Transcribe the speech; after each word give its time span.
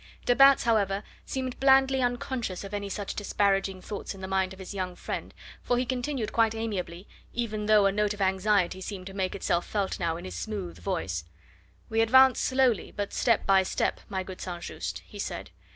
De 0.25 0.35
Batz, 0.35 0.63
however, 0.63 1.03
seemed 1.27 1.59
blandly 1.59 2.01
unconscious 2.01 2.63
of 2.63 2.73
any 2.73 2.89
such 2.89 3.13
disparaging 3.13 3.83
thoughts 3.83 4.15
in 4.15 4.21
the 4.21 4.27
mind 4.27 4.51
of 4.51 4.57
his 4.57 4.73
young 4.73 4.95
friend, 4.95 5.31
for 5.61 5.77
he 5.77 5.85
continued 5.85 6.33
quite 6.33 6.55
amiably, 6.55 7.07
even 7.33 7.67
though 7.67 7.85
a 7.85 7.91
note 7.91 8.11
of 8.15 8.19
anxiety 8.19 8.81
seemed 8.81 9.05
to 9.05 9.13
make 9.13 9.35
itself 9.35 9.63
felt 9.63 9.99
now 9.99 10.17
in 10.17 10.25
his 10.25 10.33
smooth 10.33 10.79
voice: 10.79 11.23
"We 11.87 12.01
advance 12.01 12.39
slowly, 12.39 12.91
but 12.91 13.13
step 13.13 13.45
by 13.45 13.61
step, 13.61 13.99
my 14.09 14.23
good 14.23 14.41
St. 14.41 14.63
Just," 14.63 15.03
he 15.05 15.19
said. 15.19 15.51